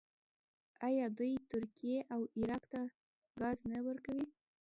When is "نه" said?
3.71-3.79